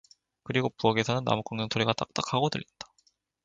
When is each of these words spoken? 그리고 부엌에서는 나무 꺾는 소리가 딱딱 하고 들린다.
그리고 0.41 0.67
부엌에서는 0.77 1.25
나무 1.25 1.43
꺾는 1.43 1.67
소리가 1.71 1.93
딱딱 1.93 2.33
하고 2.33 2.49
들린다. 2.49 2.87